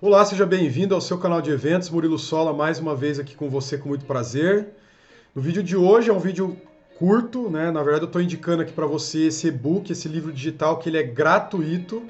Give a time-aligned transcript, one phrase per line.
[0.00, 1.90] Olá, seja bem-vindo ao seu canal de eventos.
[1.90, 4.68] Murilo Sola, mais uma vez aqui com você com muito prazer.
[5.34, 6.56] No vídeo de hoje é um vídeo
[6.96, 7.72] curto, né?
[7.72, 10.98] Na verdade, eu estou indicando aqui para você esse e-book, esse livro digital, que ele
[10.98, 12.00] é gratuito,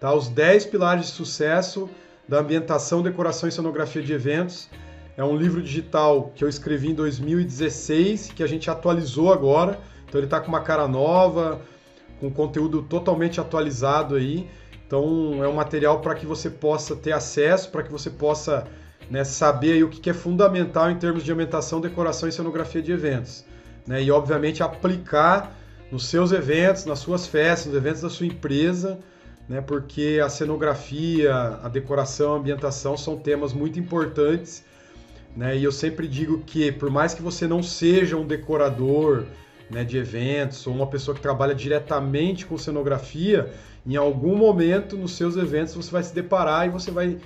[0.00, 0.10] tá?
[0.14, 1.86] Os 10 pilares de sucesso
[2.26, 4.70] da ambientação, decoração e cenografia de eventos.
[5.14, 9.78] É um livro digital que eu escrevi em 2016, que a gente atualizou agora.
[10.08, 11.60] Então ele está com uma cara nova,
[12.20, 14.48] com conteúdo totalmente atualizado aí.
[14.94, 18.64] Então é um material para que você possa ter acesso, para que você possa
[19.10, 23.44] né, saber o que é fundamental em termos de ambientação, decoração e cenografia de eventos.
[23.84, 24.04] Né?
[24.04, 25.52] E obviamente aplicar
[25.90, 29.00] nos seus eventos, nas suas festas, nos eventos da sua empresa,
[29.48, 29.60] né?
[29.60, 34.64] porque a cenografia, a decoração, a ambientação são temas muito importantes.
[35.36, 35.56] Né?
[35.56, 39.24] E eu sempre digo que por mais que você não seja um decorador,
[39.74, 43.52] né, de eventos ou uma pessoa que trabalha diretamente com cenografia,
[43.84, 47.18] em algum momento nos seus eventos você vai se deparar e você vai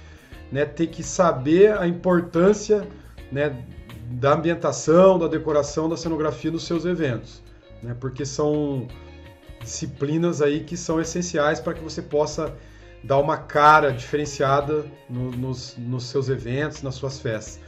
[0.50, 2.88] né, ter que saber a importância
[3.30, 3.54] né,
[4.10, 7.42] da ambientação, da decoração, da cenografia nos seus eventos,
[7.82, 8.88] né, porque são
[9.60, 12.56] disciplinas aí que são essenciais para que você possa
[13.04, 17.60] dar uma cara diferenciada no, nos, nos seus eventos, nas suas festas.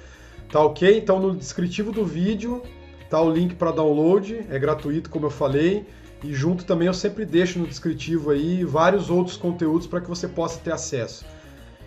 [0.50, 0.96] Tá ok?
[0.96, 2.62] Então no descritivo do vídeo
[3.10, 5.84] Tá o link para download, é gratuito, como eu falei.
[6.22, 10.28] E junto também eu sempre deixo no descritivo aí vários outros conteúdos para que você
[10.28, 11.24] possa ter acesso.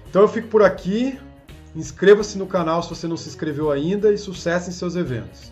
[0.10, 1.18] Então eu fico por aqui.
[1.74, 5.52] Inscreva-se no canal se você não se inscreveu ainda e sucesso em seus eventos.